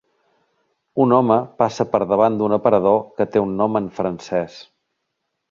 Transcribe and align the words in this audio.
Un 1.03 1.11
home 1.17 1.37
passa 1.63 1.85
per 1.91 1.99
davant 2.13 2.39
d'un 2.41 2.57
aparador 2.57 2.99
que 3.21 3.29
té 3.35 3.45
un 3.45 3.55
nom 3.61 3.83
en 3.83 3.93
francès. 4.01 4.59